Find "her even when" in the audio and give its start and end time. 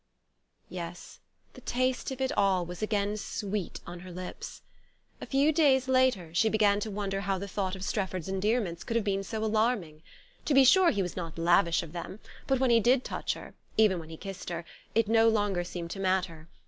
13.35-14.09